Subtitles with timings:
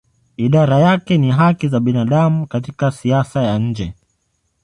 [0.37, 3.93] Idara yake ni haki za binadamu katika siasa ya nje.